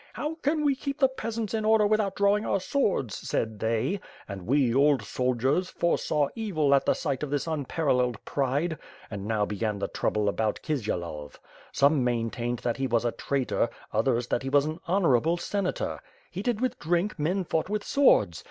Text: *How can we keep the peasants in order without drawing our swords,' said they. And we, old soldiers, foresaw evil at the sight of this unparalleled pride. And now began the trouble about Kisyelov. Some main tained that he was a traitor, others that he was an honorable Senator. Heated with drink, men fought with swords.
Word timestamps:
*How 0.13 0.33
can 0.41 0.65
we 0.65 0.73
keep 0.75 0.97
the 0.97 1.07
peasants 1.07 1.53
in 1.53 1.63
order 1.63 1.85
without 1.85 2.15
drawing 2.15 2.43
our 2.43 2.59
swords,' 2.59 3.15
said 3.17 3.59
they. 3.59 3.99
And 4.27 4.47
we, 4.47 4.73
old 4.73 5.03
soldiers, 5.03 5.69
foresaw 5.69 6.29
evil 6.33 6.73
at 6.73 6.87
the 6.87 6.95
sight 6.95 7.21
of 7.21 7.29
this 7.29 7.45
unparalleled 7.45 8.25
pride. 8.25 8.79
And 9.11 9.27
now 9.27 9.45
began 9.45 9.77
the 9.77 9.87
trouble 9.87 10.27
about 10.27 10.61
Kisyelov. 10.63 11.39
Some 11.71 12.03
main 12.03 12.31
tained 12.31 12.61
that 12.61 12.77
he 12.77 12.87
was 12.87 13.05
a 13.05 13.11
traitor, 13.11 13.69
others 13.93 14.25
that 14.29 14.41
he 14.41 14.49
was 14.49 14.65
an 14.65 14.79
honorable 14.87 15.37
Senator. 15.37 15.99
Heated 16.31 16.61
with 16.61 16.79
drink, 16.79 17.19
men 17.19 17.43
fought 17.45 17.69
with 17.69 17.83
swords. 17.83 18.39